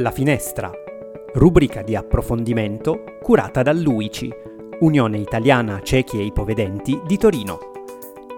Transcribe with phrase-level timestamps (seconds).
[0.00, 0.70] La Finestra,
[1.34, 4.32] rubrica di approfondimento curata dall'UICI,
[4.80, 7.58] Unione Italiana Ciechi e Ipovedenti di Torino.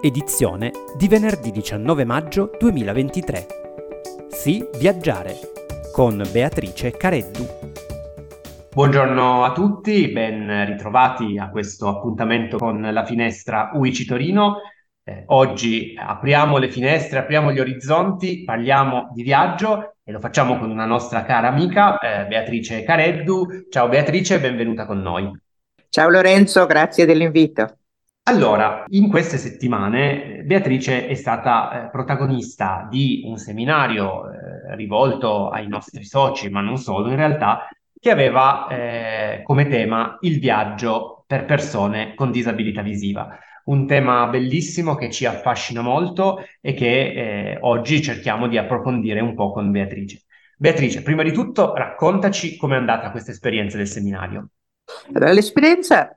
[0.01, 3.46] Edizione di venerdì 19 maggio 2023.
[4.27, 5.37] Sì, viaggiare
[5.93, 7.46] con Beatrice Careddu.
[8.75, 14.57] Buongiorno a tutti, ben ritrovati a questo appuntamento con la finestra UICI Torino.
[15.05, 20.70] Eh, oggi apriamo le finestre, apriamo gli orizzonti, parliamo di viaggio e lo facciamo con
[20.70, 23.66] una nostra cara amica, eh, Beatrice Careddu.
[23.69, 25.28] Ciao Beatrice, benvenuta con noi.
[25.88, 27.78] Ciao Lorenzo, grazie dell'invito.
[28.25, 35.48] Allora, in queste settimane eh, Beatrice è stata eh, protagonista di un seminario eh, rivolto
[35.48, 37.66] ai nostri soci, ma non solo in realtà,
[37.98, 44.95] che aveva eh, come tema il viaggio per persone con disabilità visiva un tema bellissimo
[44.95, 50.23] che ci affascina molto e che eh, oggi cerchiamo di approfondire un po' con Beatrice.
[50.57, 54.51] Beatrice, prima di tutto raccontaci com'è andata questa esperienza del seminario.
[55.12, 56.17] Allora, l'esperienza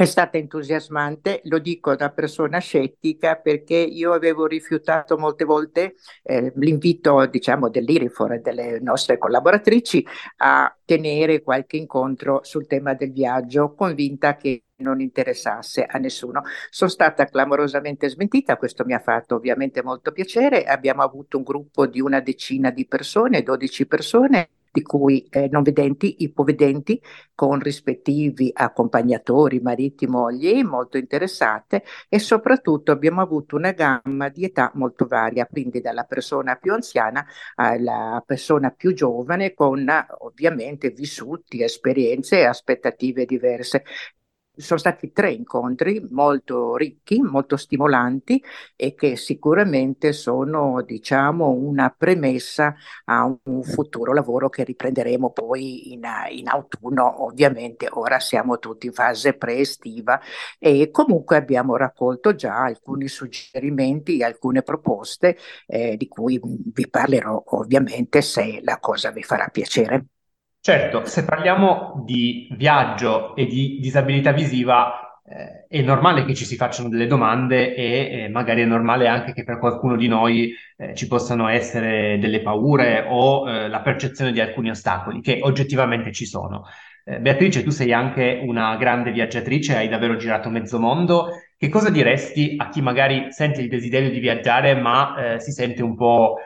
[0.00, 6.52] è stata entusiasmante, lo dico da persona scettica perché io avevo rifiutato molte volte eh,
[6.56, 10.06] l'invito diciamo dell'Irifor e delle nostre collaboratrici
[10.38, 16.42] a tenere qualche incontro sul tema del viaggio, convinta che non interessasse a nessuno.
[16.70, 20.64] Sono stata clamorosamente smentita, questo mi ha fatto ovviamente molto piacere.
[20.64, 25.62] Abbiamo avuto un gruppo di una decina di persone, 12 persone di cui eh, non
[25.62, 27.00] vedenti, ipovedenti,
[27.34, 34.70] con rispettivi accompagnatori, mariti, mogli, molto interessate e soprattutto abbiamo avuto una gamma di età
[34.74, 42.38] molto varia, quindi dalla persona più anziana alla persona più giovane con ovviamente vissuti, esperienze
[42.40, 43.84] e aspettative diverse
[44.56, 48.42] sono stati tre incontri molto ricchi, molto stimolanti
[48.76, 52.74] e che sicuramente sono, diciamo, una premessa
[53.06, 57.24] a un futuro lavoro che riprenderemo poi in, in autunno.
[57.24, 60.20] Ovviamente ora siamo tutti in fase pre-estiva
[60.58, 65.36] e comunque abbiamo raccolto già alcuni suggerimenti, alcune proposte
[65.66, 70.06] eh, di cui vi parlerò ovviamente se la cosa vi farà piacere.
[70.62, 76.56] Certo, se parliamo di viaggio e di disabilità visiva, eh, è normale che ci si
[76.56, 80.94] facciano delle domande e eh, magari è normale anche che per qualcuno di noi eh,
[80.94, 86.26] ci possano essere delle paure o eh, la percezione di alcuni ostacoli che oggettivamente ci
[86.26, 86.64] sono.
[87.04, 91.28] Eh, Beatrice, tu sei anche una grande viaggiatrice, hai davvero girato mezzo mondo.
[91.56, 95.82] Che cosa diresti a chi magari sente il desiderio di viaggiare ma eh, si sente
[95.82, 96.36] un po'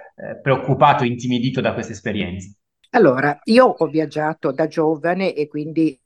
[0.41, 2.59] preoccupato, intimidito da queste esperienze?
[2.95, 6.01] Allora, io ho viaggiato da giovane e quindi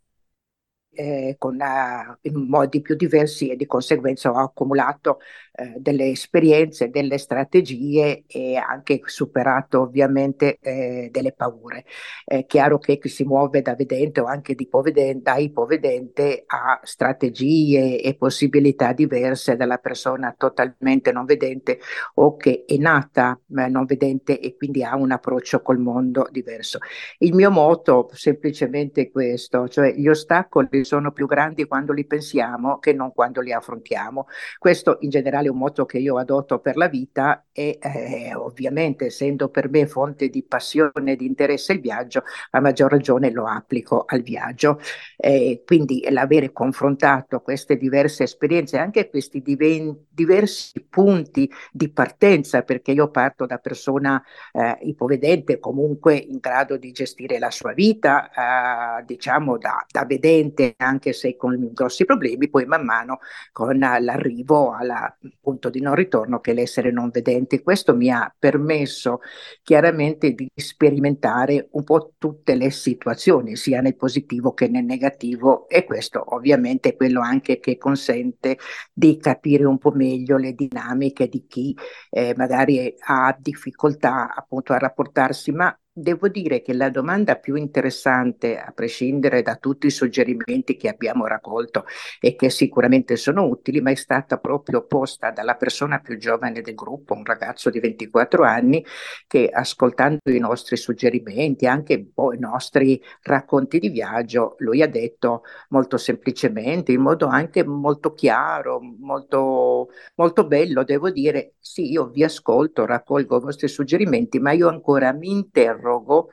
[0.90, 5.20] eh, con, uh, in modi più diversi e di conseguenza ho accumulato
[5.58, 11.84] eh, delle esperienze, delle strategie e anche superato ovviamente eh, delle paure.
[12.24, 18.00] È chiaro che chi si muove da vedente o anche ipovedente, da ipovedente ha strategie
[18.00, 21.80] e possibilità diverse dalla persona totalmente non vedente
[22.14, 26.78] o che è nata non vedente e quindi ha un approccio col mondo diverso.
[27.18, 32.78] Il mio motto semplicemente è questo, cioè gli ostacoli sono più grandi quando li pensiamo
[32.78, 34.26] che non quando li affrontiamo.
[34.58, 39.48] Questo in generale un motto che io adotto per la vita e eh, ovviamente essendo
[39.48, 44.04] per me fonte di passione e di interesse il viaggio, a maggior ragione lo applico
[44.06, 44.78] al viaggio.
[45.16, 52.92] Eh, quindi l'avere confrontato queste diverse esperienze, anche questi diven- diversi punti di partenza, perché
[52.92, 54.22] io parto da persona
[54.52, 60.74] eh, ipovedente, comunque in grado di gestire la sua vita, eh, diciamo da, da vedente,
[60.76, 63.18] anche se con grossi problemi, poi man mano
[63.52, 67.62] con l'arrivo alla punto di non ritorno che l'essere non vedente.
[67.62, 69.20] Questo mi ha permesso
[69.62, 75.84] chiaramente di sperimentare un po' tutte le situazioni, sia nel positivo che nel negativo e
[75.84, 78.58] questo ovviamente è quello anche che consente
[78.92, 81.76] di capire un po' meglio le dinamiche di chi
[82.10, 88.56] eh, magari ha difficoltà appunto a rapportarsi, ma Devo dire che la domanda più interessante,
[88.56, 91.86] a prescindere da tutti i suggerimenti che abbiamo raccolto
[92.20, 96.76] e che sicuramente sono utili, ma è stata proprio posta dalla persona più giovane del
[96.76, 98.84] gruppo, un ragazzo di 24 anni,
[99.26, 105.42] che ascoltando i nostri suggerimenti, anche po' i nostri racconti di viaggio, lui ha detto
[105.70, 112.22] molto semplicemente, in modo anche molto chiaro, molto, molto bello, devo dire, sì, io vi
[112.22, 116.30] ascolto, raccolgo i vostri suggerimenti, ma io ancora mi interrogo interrogo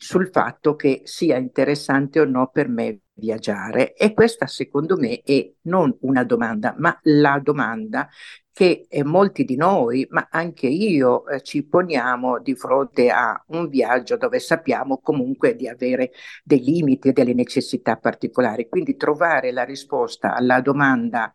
[0.00, 5.52] sul fatto che sia interessante o no per me viaggiare e questa secondo me è
[5.62, 8.08] non una domanda, ma la domanda
[8.52, 13.68] che eh, molti di noi, ma anche io, eh, ci poniamo di fronte a un
[13.68, 16.10] viaggio dove sappiamo comunque di avere
[16.44, 18.68] dei limiti e delle necessità particolari.
[18.68, 21.32] Quindi trovare la risposta alla domanda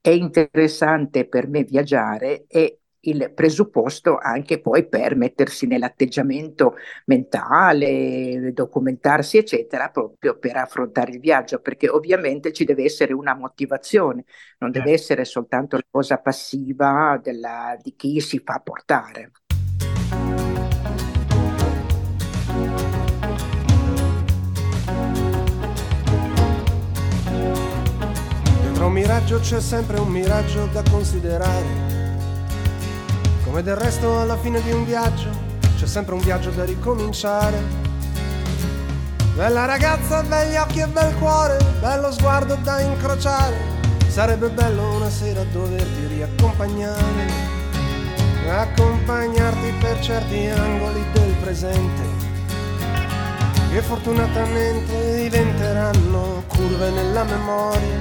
[0.00, 6.74] è interessante per me viaggiare e il presupposto anche poi per mettersi nell'atteggiamento
[7.06, 14.24] mentale, documentarsi, eccetera, proprio per affrontare il viaggio, perché ovviamente ci deve essere una motivazione,
[14.58, 15.02] non deve certo.
[15.02, 19.30] essere soltanto la cosa passiva della, di chi si fa portare.
[28.60, 31.93] Dietro un miraggio c'è sempre un miraggio da considerare
[33.54, 35.30] come del resto alla fine di un viaggio
[35.76, 37.62] c'è sempre un viaggio da ricominciare.
[39.36, 43.54] Bella ragazza, begli occhi e bel cuore, bello sguardo da incrociare.
[44.08, 47.30] Sarebbe bello una sera doverti riaccompagnare,
[48.48, 52.02] accompagnarti per certi angoli del presente,
[53.70, 57.98] che fortunatamente diventeranno curve nella memoria.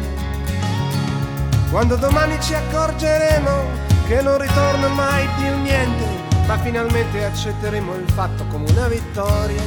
[1.69, 6.05] Quando domani ci accorgeremo che non ritorna mai più niente,
[6.45, 9.61] ma finalmente accetteremo il fatto come una vittoria.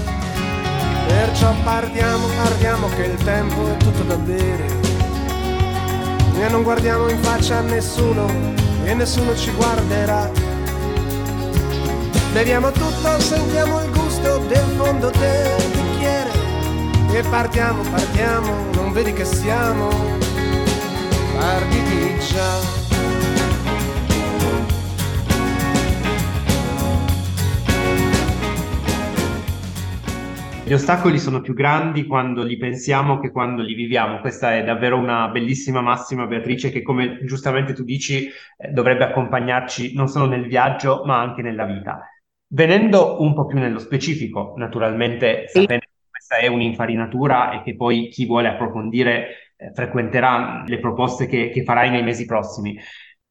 [1.07, 4.67] Perciò partiamo, partiamo che il tempo è tutto da bere.
[6.39, 8.27] E non guardiamo in faccia a nessuno
[8.85, 10.31] e nessuno ci guarderà.
[12.33, 16.33] Beviamo tutto, sentiamo il gusto del fondo del bicchiere.
[17.13, 19.89] E partiamo, partiamo, non vedi che siamo
[21.39, 22.86] partiti già.
[30.67, 34.19] Gli ostacoli sono più grandi quando li pensiamo che quando li viviamo.
[34.19, 39.95] Questa è davvero una bellissima massima, Beatrice, che come giustamente tu dici eh, dovrebbe accompagnarci
[39.95, 42.01] non solo nel viaggio, ma anche nella vita.
[42.49, 45.61] Venendo un po' più nello specifico, naturalmente sì.
[45.61, 51.29] sapendo che questa è un'infarinatura e che poi chi vuole approfondire eh, frequenterà le proposte
[51.29, 52.77] che, che farai nei mesi prossimi.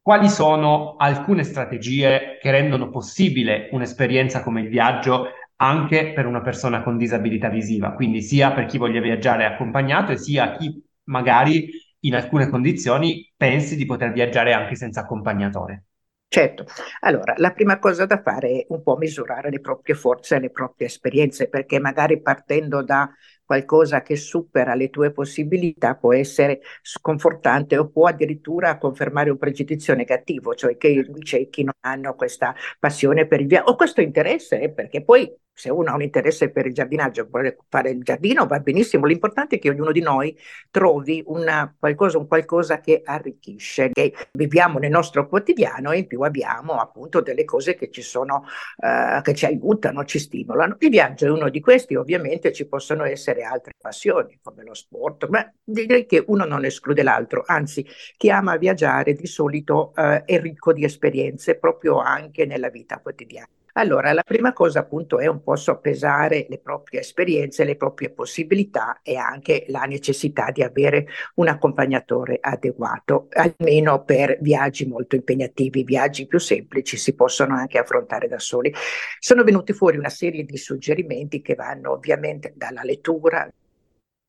[0.02, 6.84] Quali sono alcune strategie che rendono possibile un'esperienza come il viaggio anche per una persona
[6.84, 11.70] con disabilità visiva, quindi sia per chi voglia viaggiare accompagnato e sia chi magari
[12.00, 15.86] in alcune condizioni pensi di poter viaggiare anche senza accompagnatore.
[16.28, 16.66] Certo,
[17.02, 20.50] allora la prima cosa da fare è un po' misurare le proprie forze e le
[20.50, 23.10] proprie esperienze, perché magari partendo da
[23.46, 29.94] qualcosa che supera le tue possibilità può essere sconfortante o può addirittura confermare un pregiudizio
[29.96, 34.60] negativo, cioè che i ciechi non hanno questa passione per il viaggio o questo interesse,
[34.60, 38.46] eh, perché poi se uno ha un interesse per il giardinaggio, vuole fare il giardino,
[38.46, 39.06] va benissimo.
[39.06, 40.38] L'importante è che ognuno di noi
[40.70, 46.22] trovi una, qualcosa, un qualcosa che arricchisce, che viviamo nel nostro quotidiano e in più
[46.22, 48.44] abbiamo appunto delle cose che ci sono,
[48.78, 50.76] uh, che ci aiutano, ci stimolano.
[50.80, 55.30] Il viaggio è uno di questi, ovviamente ci possono essere altre passioni come lo sport,
[55.30, 57.86] ma direi che uno non esclude l'altro, anzi
[58.18, 63.48] chi ama viaggiare di solito uh, è ricco di esperienze proprio anche nella vita quotidiana.
[63.78, 69.02] Allora, la prima cosa appunto è un po' soppesare le proprie esperienze, le proprie possibilità
[69.04, 76.26] e anche la necessità di avere un accompagnatore adeguato, almeno per viaggi molto impegnativi, viaggi
[76.26, 78.74] più semplici si possono anche affrontare da soli.
[79.20, 83.52] Sono venuti fuori una serie di suggerimenti che vanno ovviamente dalla lettura,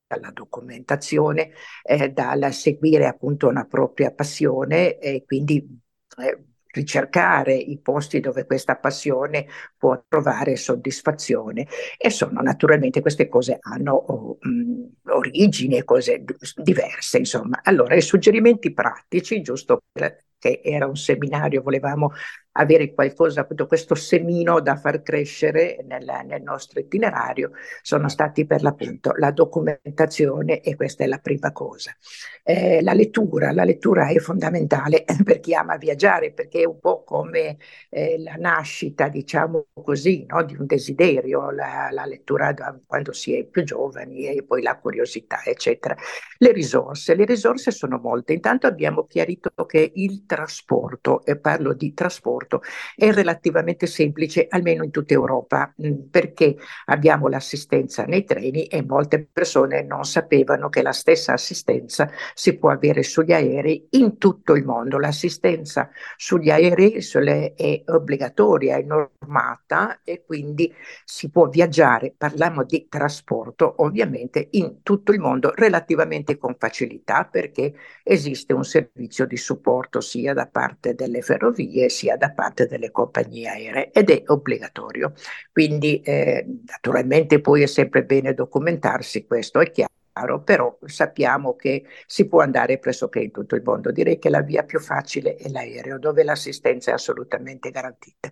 [0.07, 1.51] dalla documentazione,
[1.83, 5.65] eh, dal seguire appunto una propria passione e quindi
[6.17, 9.47] eh, ricercare i posti dove questa passione
[9.77, 11.67] può trovare soddisfazione.
[11.97, 16.23] E sono naturalmente queste cose hanno oh, mh, origini cose
[16.55, 17.59] diverse insomma.
[17.63, 19.81] Allora i suggerimenti pratici giusto
[20.39, 22.11] che era un seminario volevamo
[22.57, 28.61] avere qualcosa, appunto questo semino da far crescere nel, nel nostro itinerario, sono stati per
[28.61, 31.95] l'appunto la documentazione e questa è la prima cosa.
[32.43, 37.03] Eh, la lettura, la lettura è fondamentale per chi ama viaggiare perché è un po'
[37.03, 37.57] come
[37.89, 40.43] eh, la nascita, diciamo così, no?
[40.43, 44.77] di un desiderio, la, la lettura da, quando si è più giovani e poi la
[44.77, 45.95] curiosità, eccetera.
[46.37, 48.33] Le risorse, le risorse sono molte.
[48.33, 52.61] Intanto abbiamo chiarito che il trasporto, e parlo di trasporto, trasporto
[52.95, 59.27] è relativamente semplice, almeno in tutta Europa, mm, perché abbiamo l'assistenza nei treni e molte
[59.31, 64.63] persone non sapevano che la stessa assistenza si può avere sugli aerei in tutto il
[64.63, 64.97] mondo.
[64.97, 66.95] L'assistenza sugli aerei
[67.55, 70.73] è obbligatoria, è normata e quindi
[71.03, 77.73] si può viaggiare, parliamo di trasporto ovviamente in tutto il mondo relativamente con facilità perché
[78.03, 83.49] esiste un servizio di supporto sia da parte delle ferrovie sia da parte delle compagnie
[83.49, 85.13] aeree ed è obbligatorio.
[85.51, 89.91] Quindi eh, naturalmente poi è sempre bene documentarsi, questo è chiaro
[90.43, 93.91] però sappiamo che si può andare pressoché in tutto il mondo.
[93.91, 98.31] Direi che la via più facile è l'aereo, dove l'assistenza è assolutamente garantita.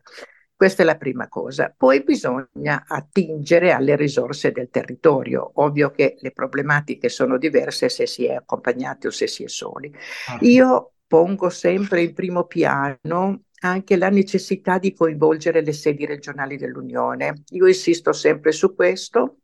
[0.55, 1.73] Questa è la prima cosa.
[1.75, 5.51] Poi bisogna attingere alle risorse del territorio.
[5.55, 9.93] Ovvio che le problematiche sono diverse se si è accompagnati o se si è soli.
[10.27, 10.37] Ah.
[10.41, 17.43] Io pongo sempre in primo piano anche la necessità di coinvolgere le sedi regionali dell'Unione.
[17.49, 19.39] Io insisto sempre su questo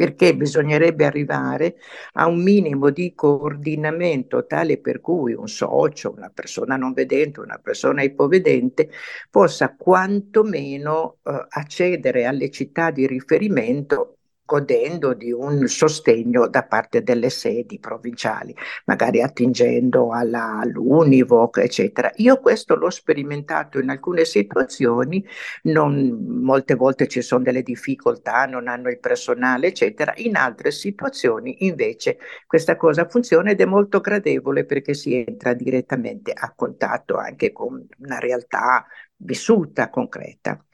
[0.00, 1.76] perché bisognerebbe arrivare
[2.12, 7.58] a un minimo di coordinamento tale per cui un socio, una persona non vedente, una
[7.58, 8.88] persona ipovedente
[9.28, 14.19] possa quantomeno eh, accedere alle città di riferimento
[14.50, 18.52] godendo di un sostegno da parte delle sedi provinciali,
[18.86, 22.10] magari attingendo alla, all'Univoc, eccetera.
[22.16, 25.24] Io questo l'ho sperimentato in alcune situazioni,
[25.62, 30.14] non, molte volte ci sono delle difficoltà, non hanno il personale, eccetera.
[30.16, 36.32] In altre situazioni invece questa cosa funziona ed è molto gradevole perché si entra direttamente
[36.34, 40.64] a contatto anche con una realtà vissuta, concreta.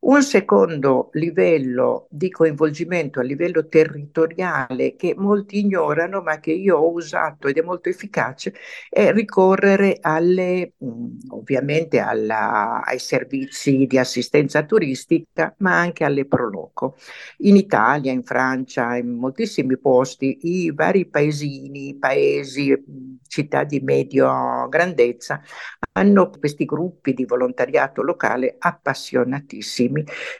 [0.00, 6.92] Un secondo livello di coinvolgimento a livello territoriale che molti ignorano ma che io ho
[6.92, 8.54] usato ed è molto efficace
[8.88, 10.74] è ricorrere alle,
[11.30, 16.96] ovviamente alla, ai servizi di assistenza turistica ma anche alle proloco.
[17.38, 22.72] In Italia, in Francia, in moltissimi posti i vari paesini, paesi,
[23.26, 25.42] città di medio grandezza
[25.92, 29.87] hanno questi gruppi di volontariato locale appassionatissimi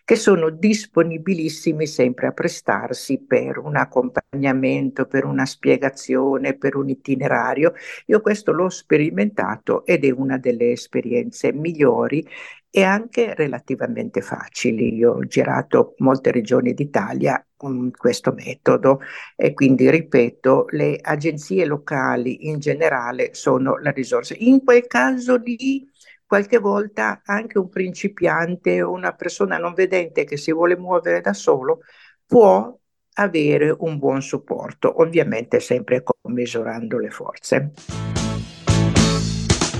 [0.05, 7.73] che sono disponibilissimi sempre a prestarsi per un accompagnamento, per una spiegazione, per un itinerario.
[8.07, 12.27] Io questo l'ho sperimentato ed è una delle esperienze migliori
[12.71, 14.95] e anche relativamente facili.
[14.95, 19.01] Io ho girato molte regioni d'Italia con questo metodo
[19.35, 24.35] e quindi ripeto, le agenzie locali in generale sono la risorsa.
[24.39, 25.89] In quel caso lì
[26.29, 31.33] qualche volta anche un principiante o una persona non vedente che si vuole muovere da
[31.33, 31.81] solo
[32.27, 32.79] può
[33.15, 37.73] avere un buon supporto, ovviamente sempre commisurando le forze.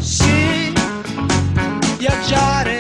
[0.01, 0.73] Sì,
[1.99, 2.78] viaggiare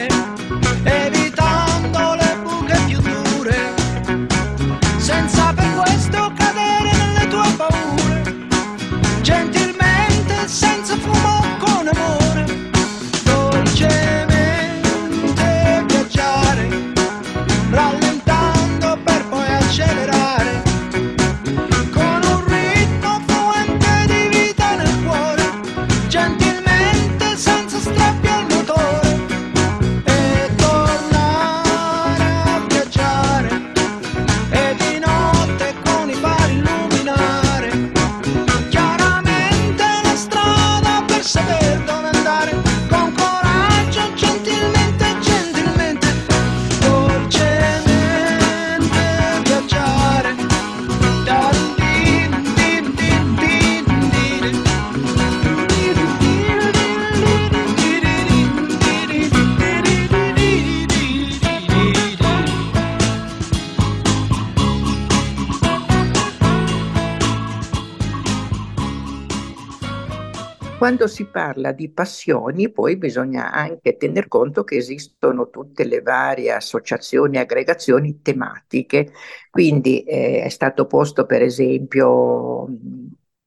[70.78, 76.52] Quando si parla di passioni, poi bisogna anche tener conto che esistono tutte le varie
[76.52, 79.10] associazioni e aggregazioni tematiche.
[79.50, 82.68] Quindi eh, è stato posto, per esempio,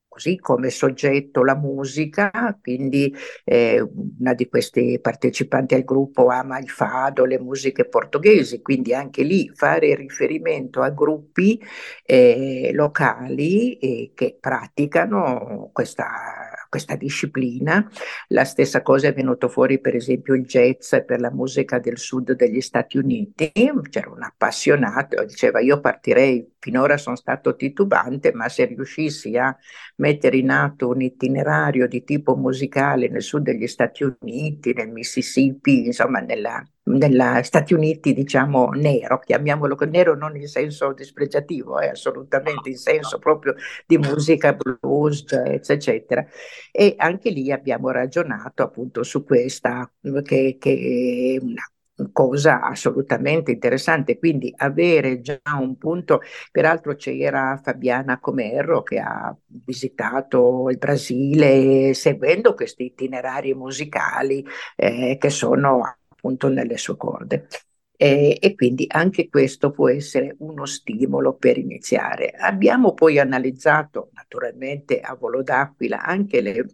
[0.09, 3.79] così come soggetto la musica, quindi eh,
[4.19, 9.49] una di queste partecipanti al gruppo ama il fado, le musiche portoghesi, quindi anche lì
[9.55, 11.61] fare riferimento a gruppi
[12.05, 17.85] eh, locali eh, che praticano questa questa disciplina.
[18.29, 22.31] La stessa cosa è venuto fuori per esempio il jazz per la musica del sud
[22.31, 23.51] degli Stati Uniti,
[23.89, 29.53] c'era un appassionato, diceva io partirei, finora sono stato titubante, ma se riuscissi a
[29.97, 35.87] mettere in atto un itinerario di tipo musicale nel sud degli Stati Uniti, nel Mississippi,
[35.87, 36.65] insomma nella
[36.97, 42.77] negli Stati Uniti, diciamo, nero, chiamiamolo nero non in senso dispregiativo, è eh, assolutamente in
[42.77, 43.55] senso proprio
[43.85, 46.25] di musica blues, jazz, eccetera.
[46.71, 49.89] E anche lì abbiamo ragionato appunto su questa,
[50.23, 51.63] che, che è una
[52.11, 56.21] cosa assolutamente interessante, quindi avere già un punto,
[56.51, 64.45] peraltro c'era Fabiana Comerro che ha visitato il Brasile seguendo questi itinerari musicali
[64.75, 67.47] eh, che sono appunto nelle sue corde.
[67.95, 72.31] E, e, quindi anche questo può essere uno stimolo per iniziare.
[72.31, 76.65] Abbiamo poi analizzato naturalmente a volo d'aquila anche le,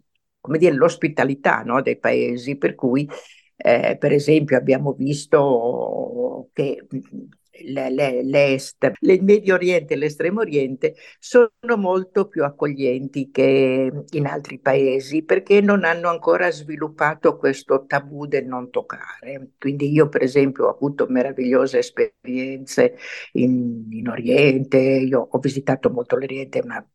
[0.57, 3.09] dire, l'ospitalità no, dei paesi, per cui
[3.57, 6.87] eh, per esempio abbiamo visto che
[7.65, 15.23] l'Est, il Medio Oriente e l'Estremo Oriente sono molto più accoglienti che in altri paesi
[15.23, 19.51] perché non hanno ancora sviluppato questo tabù del non toccare.
[19.57, 22.97] Quindi io per esempio ho avuto meravigliose esperienze
[23.33, 26.85] in, in Oriente, io ho visitato molto l'Oriente, ma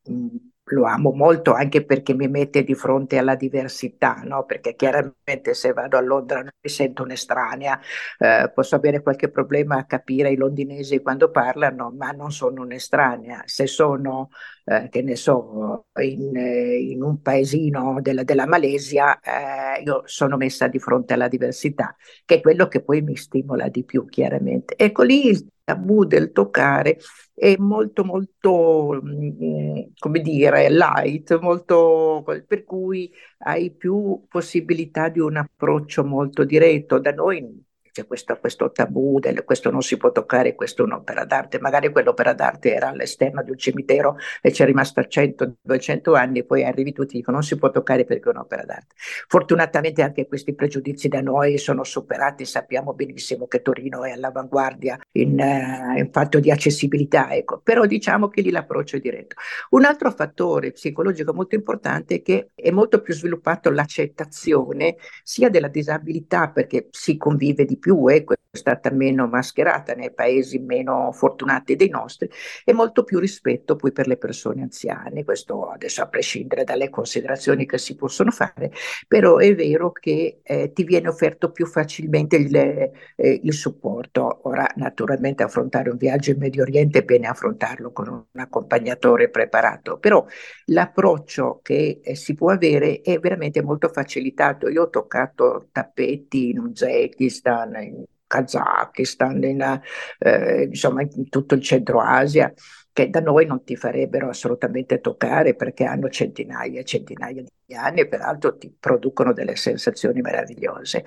[0.66, 4.44] lo amo molto anche perché mi mette di fronte alla diversità, no?
[4.44, 7.80] perché chiaramente se vado a Londra non mi sento un'estranea,
[8.18, 13.42] eh, posso avere qualche problema a capire i londinesi quando parlano, ma non sono un'estranea.
[13.44, 14.30] Se sono,
[14.64, 20.68] eh, che ne so, in, in un paesino della, della Malesia, eh, io sono messa
[20.68, 24.74] di fronte alla diversità, che è quello che poi mi stimola di più, chiaramente.
[24.76, 26.98] Ecco lì tabù del toccare
[27.34, 35.36] è molto molto mm, come dire light molto per cui hai più possibilità di un
[35.36, 36.98] approccio molto diretto.
[36.98, 41.26] Da noi c'è questo, questo tabù del questo non si può toccare, questo è un'opera
[41.26, 46.44] d'arte, magari quell'opera d'arte era all'esterno di un cimitero e c'è rimasta 100-200 anni e
[46.44, 48.94] poi arrivi tutti e dicono non si può toccare perché è un'opera d'arte.
[49.28, 55.38] Fortunatamente anche questi pregiudizi da noi sono superati, sappiamo benissimo che Torino è all'avanguardia in,
[55.38, 57.60] uh, in fatto di accessibilità, ecco.
[57.62, 59.36] però diciamo che lì l'approccio è diretto.
[59.70, 65.68] Un altro fattore psicologico molto importante è che è molto più sviluppato l'accettazione sia della
[65.68, 71.74] disabilità perché si convive di più e è stata meno mascherata nei paesi meno fortunati
[71.74, 72.28] dei nostri
[72.66, 75.24] e molto più rispetto poi per le persone anziane.
[75.24, 78.70] Questo adesso a prescindere dalle considerazioni che si possono fare,
[79.08, 84.40] però è vero che eh, ti viene offerto più facilmente il, eh, il, supporto.
[84.42, 89.98] Ora naturalmente affrontare un viaggio in Medio Oriente è bene affrontarlo con un accompagnatore preparato,
[89.98, 90.24] però
[90.66, 94.68] l'approccio che eh, si può avere è veramente molto facilitato.
[94.68, 99.80] Io ho toccato tappeti in Uzbekistan, in Kazakistan, in,
[100.18, 102.52] eh, insomma in tutto il centro Asia,
[102.92, 108.00] che da noi non ti farebbero assolutamente toccare perché hanno centinaia e centinaia di anni
[108.00, 111.04] e peraltro ti producono delle sensazioni meravigliose.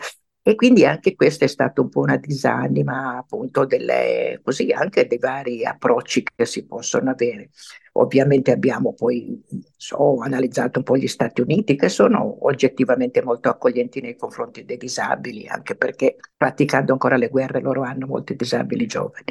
[0.48, 5.18] E quindi anche questa è stata un po' una disanima appunto delle, così anche dei
[5.18, 7.50] vari approcci che si possono avere.
[7.94, 9.42] Ovviamente abbiamo poi
[9.76, 14.78] so, analizzato un po' gli Stati Uniti che sono oggettivamente molto accoglienti nei confronti dei
[14.78, 19.26] disabili, anche perché praticando ancora le guerre loro hanno molti disabili giovani.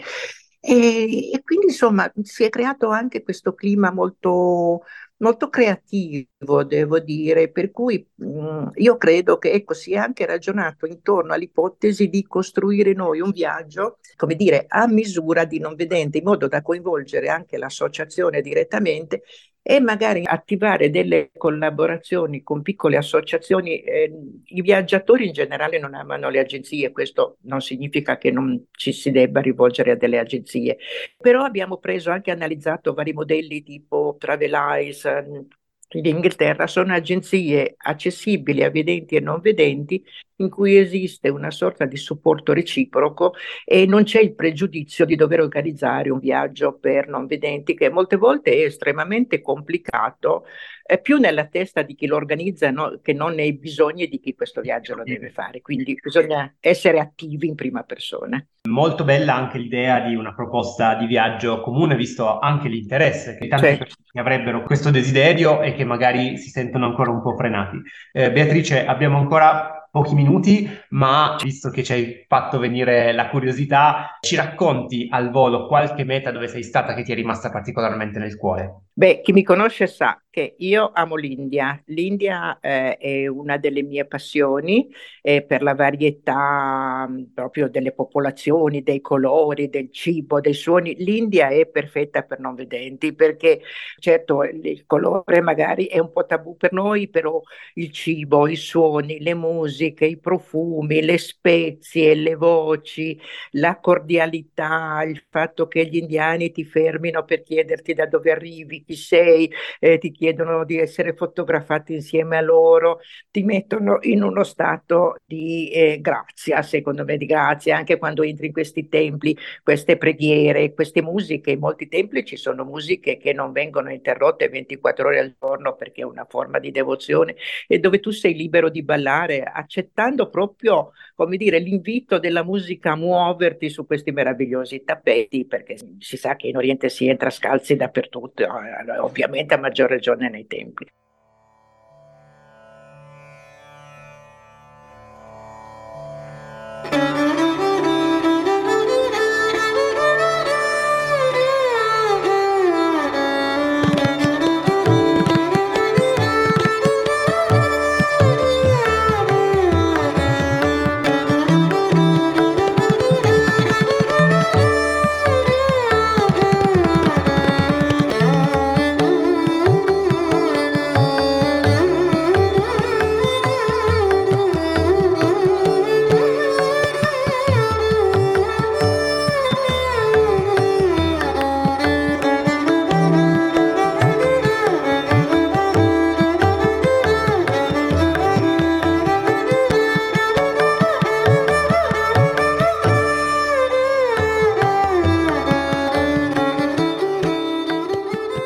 [0.59, 4.83] E, e quindi insomma si è creato anche questo clima molto
[5.18, 10.87] molto creativo, devo dire, per cui mh, mm, io credo che ecco, sia anche ragionato
[10.87, 16.24] intorno all'ipotesi di costruire noi un viaggio, come dire, a misura di non vedente, in
[16.24, 19.22] modo da coinvolgere anche l'associazione direttamente
[19.66, 23.81] e magari attivare delle collaborazioni con piccole associazioni.
[23.81, 24.12] Eh,
[24.44, 29.11] I viaggiatori in generale non amano le agenzie, questo non significa che non ci si
[29.11, 30.77] debba rivolgere a delle agenzie,
[31.18, 35.46] però abbiamo preso anche analizzato vari modelli tipo Travelize,
[35.94, 40.02] in Inghilterra sono agenzie accessibili a vedenti e non vedenti
[40.37, 45.40] in cui esiste una sorta di supporto reciproco e non c'è il pregiudizio di dover
[45.40, 50.44] organizzare un viaggio per non vedenti che molte volte è estremamente complicato,
[50.83, 54.35] è più nella testa di chi lo organizza no, che non nei bisogni di chi
[54.35, 55.61] questo viaggio lo deve fare.
[55.61, 58.44] Quindi bisogna essere attivi in prima persona.
[58.68, 63.66] Molto bella anche l'idea di una proposta di viaggio comune, visto anche l'interesse che tante
[63.66, 63.85] certo.
[63.85, 67.81] persone avrebbero questo desiderio e che magari si sentono ancora un po' frenati.
[68.12, 74.18] Eh, Beatrice, abbiamo ancora pochi minuti, ma visto che ci hai fatto venire la curiosità,
[74.20, 78.37] ci racconti al volo qualche meta dove sei stata che ti è rimasta particolarmente nel
[78.37, 78.84] cuore?
[78.96, 81.80] Beh, chi mi conosce sa che io amo l'India.
[81.87, 84.88] L'India eh, è una delle mie passioni
[85.20, 90.94] eh, per la varietà mh, proprio delle popolazioni, dei colori, del cibo, dei suoni.
[90.98, 93.62] L'India è perfetta per non vedenti perché
[93.98, 97.40] certo il colore magari è un po' tabù per noi, però
[97.74, 103.18] il cibo, i suoni, le musiche, i profumi, le spezie, le voci,
[103.52, 108.94] la cordialità, il fatto che gli indiani ti fermino per chiederti da dove arrivi, chi
[108.94, 115.16] sei, eh, ti chiedono di essere fotografati insieme a loro, ti mettono in uno stato
[115.25, 120.73] di eh, grazia, secondo me, di grazia, anche quando entri in questi templi, queste preghiere,
[120.75, 121.53] queste musiche.
[121.53, 126.03] In molti templi ci sono musiche che non vengono interrotte 24 ore al giorno perché
[126.03, 131.37] è una forma di devozione e dove tu sei libero di ballare, accettando proprio, come
[131.37, 136.57] dire, l'invito della musica a muoverti su questi meravigliosi tappeti, perché si sa che in
[136.57, 140.87] Oriente si entra scalzi dappertutto, eh, ovviamente a maggior ragione nei templi.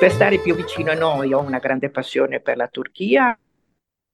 [0.09, 3.39] Per stare più vicino a noi ho una grande passione per la Turchia,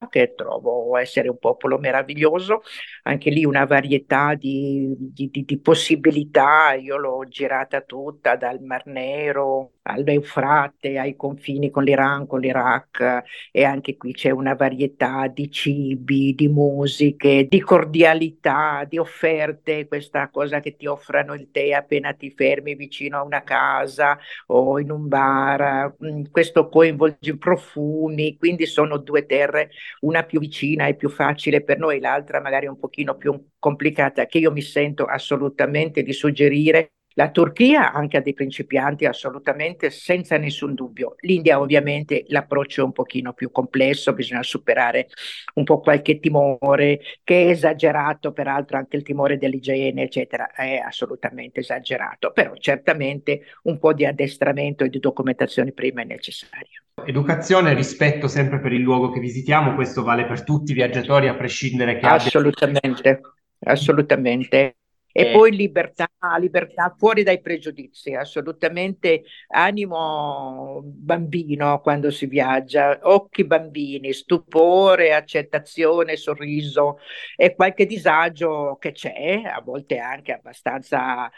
[0.07, 2.61] che trovo essere un popolo meraviglioso,
[3.03, 8.85] anche lì una varietà di, di, di, di possibilità, io l'ho girata tutta dal Mar
[8.87, 15.51] Nero all'Eufrate, ai confini con l'Iran, con l'Iraq e anche qui c'è una varietà di
[15.51, 22.13] cibi, di musiche, di cordialità, di offerte, questa cosa che ti offrono il tè appena
[22.13, 28.65] ti fermi vicino a una casa o in un bar, mm, questo coinvolge profumi, quindi
[28.65, 29.69] sono due terre,
[30.01, 34.39] una più vicina e più facile per noi, l'altra magari un pochino più complicata, che
[34.39, 40.73] io mi sento assolutamente di suggerire la Turchia anche a dei principianti assolutamente senza nessun
[40.73, 41.15] dubbio.
[41.21, 45.07] L'India ovviamente l'approccio è un pochino più complesso, bisogna superare
[45.55, 51.61] un po' qualche timore che è esagerato, peraltro anche il timore dell'igiene, eccetera, è assolutamente
[51.61, 56.83] esagerato, però certamente un po' di addestramento e di documentazione prima è necessario.
[57.05, 61.27] Educazione e rispetto sempre per il luogo che visitiamo, questo vale per tutti i viaggiatori
[61.27, 63.33] a prescindere che assolutamente, abbia...
[63.59, 64.75] assolutamente.
[65.17, 65.31] E eh.
[65.31, 75.13] poi libertà, libertà fuori dai pregiudizi, assolutamente animo bambino quando si viaggia, occhi bambini, stupore,
[75.13, 76.97] accettazione, sorriso
[77.37, 81.31] e qualche disagio che c'è, a volte anche abbastanza,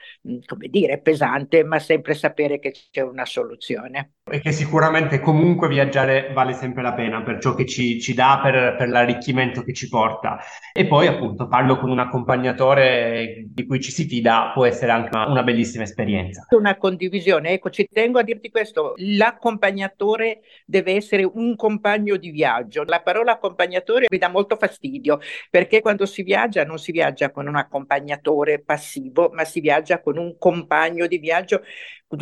[0.48, 4.14] come dire, pesante, ma sempre sapere che c'è una soluzione.
[4.28, 8.40] E che sicuramente comunque viaggiare vale sempre la pena per ciò che ci, ci dà,
[8.42, 10.40] per, per l'arricchimento che ci porta.
[10.74, 15.10] E poi appunto parlo con un accompagnatore di cui ci si fida, può essere anche
[15.14, 16.46] una, una bellissima esperienza.
[16.50, 22.84] Una condivisione, ecco, ci tengo a dirti questo, l'accompagnatore deve essere un compagno di viaggio.
[22.84, 27.48] La parola accompagnatore mi dà molto fastidio perché quando si viaggia non si viaggia con
[27.48, 31.62] un accompagnatore passivo, ma si viaggia con un compagno di viaggio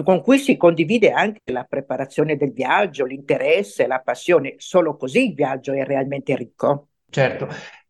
[0.03, 4.55] con cui si condivide anche la preparazione del viaggio, l'interesse, la passione.
[4.57, 6.87] Solo così il viaggio è realmente ricco.
[7.09, 7.47] Certo.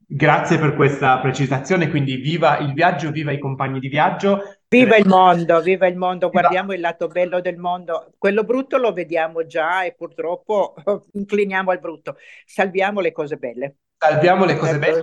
[0.08, 4.58] Grazie per questa precisazione, quindi viva il viaggio, viva i compagni di viaggio.
[4.68, 8.14] Viva il mondo, viva il mondo, guardiamo il lato bello del mondo.
[8.18, 10.76] Quello brutto lo vediamo già e purtroppo
[11.14, 12.18] incliniamo al brutto.
[12.46, 13.78] Salviamo le cose belle.
[13.98, 14.80] Salviamo le cose ecco.
[14.80, 15.02] belle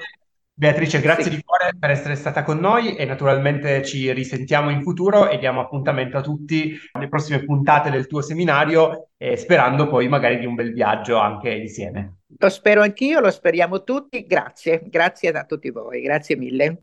[0.54, 1.30] Beatrice, grazie sì.
[1.30, 5.60] di cuore per essere stata con noi e naturalmente ci risentiamo in futuro e diamo
[5.60, 10.54] appuntamento a tutti alle prossime puntate del tuo seminario, eh, sperando poi magari di un
[10.54, 12.18] bel viaggio anche insieme.
[12.38, 14.26] Lo spero anch'io, lo speriamo tutti.
[14.26, 16.82] Grazie, grazie a tutti voi, grazie mille.